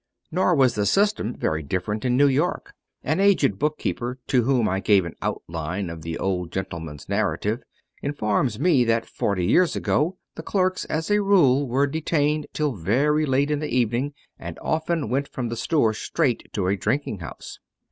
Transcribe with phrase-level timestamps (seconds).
[0.31, 2.73] Nor was the system very different in New York.
[3.03, 7.61] An aged book keeper, to whom I gave an outline of the old gentleman's narrative,
[8.01, 13.27] informs me that forty years ago the clerks, as a rule, were detained till very
[13.27, 17.59] late in the evening, and often went from the store straight to a drinking house.